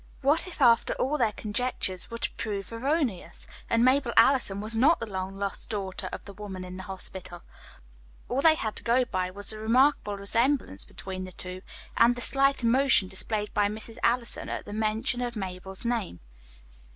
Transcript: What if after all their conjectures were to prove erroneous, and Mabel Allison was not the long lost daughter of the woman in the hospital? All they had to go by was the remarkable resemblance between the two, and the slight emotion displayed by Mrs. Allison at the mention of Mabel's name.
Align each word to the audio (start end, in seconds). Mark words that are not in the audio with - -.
What 0.23 0.47
if 0.47 0.63
after 0.63 0.93
all 0.95 1.19
their 1.19 1.31
conjectures 1.31 2.09
were 2.09 2.17
to 2.17 2.33
prove 2.33 2.73
erroneous, 2.73 3.45
and 3.69 3.85
Mabel 3.85 4.13
Allison 4.17 4.59
was 4.59 4.75
not 4.75 4.99
the 4.99 5.05
long 5.05 5.35
lost 5.37 5.69
daughter 5.69 6.09
of 6.11 6.25
the 6.25 6.33
woman 6.33 6.63
in 6.63 6.75
the 6.77 6.81
hospital? 6.81 7.43
All 8.27 8.41
they 8.41 8.55
had 8.55 8.75
to 8.77 8.83
go 8.83 9.05
by 9.05 9.29
was 9.29 9.51
the 9.51 9.59
remarkable 9.59 10.17
resemblance 10.17 10.85
between 10.85 11.25
the 11.25 11.31
two, 11.31 11.61
and 11.97 12.15
the 12.15 12.21
slight 12.21 12.63
emotion 12.63 13.09
displayed 13.09 13.53
by 13.53 13.67
Mrs. 13.67 13.99
Allison 14.01 14.49
at 14.49 14.65
the 14.65 14.73
mention 14.73 15.21
of 15.21 15.35
Mabel's 15.35 15.85
name. 15.85 16.19